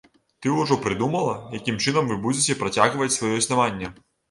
[0.45, 3.95] Ты ўжо прыдумала, якім чынам вы будзеце працягваць сваё існаванне?